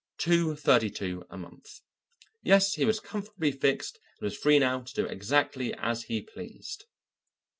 Two 0.17 0.55
thirty 0.55 0.89
two 0.89 1.27
a 1.29 1.37
month. 1.37 1.81
Yes, 2.41 2.73
he 2.73 2.85
was 2.85 2.99
comfortably 2.99 3.51
fixed 3.51 3.99
and 4.17 4.25
was 4.25 4.35
free 4.35 4.57
now 4.57 4.79
to 4.81 4.93
do 4.95 5.05
exactly 5.05 5.75
as 5.75 6.05
he 6.05 6.23
pleased. 6.23 6.85